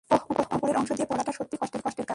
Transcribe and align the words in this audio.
ওহ, 0.09 0.21
ওপরের 0.55 0.77
অংশ 0.77 0.89
দিয়ে 0.91 1.07
পরিশ্রম 1.07 1.09
করাটা 1.11 1.31
সত্যিই 1.31 1.59
কষ্টের 1.61 1.81
কাজ। 1.81 2.01